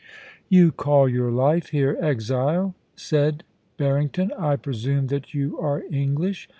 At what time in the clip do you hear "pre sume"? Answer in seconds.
4.55-5.05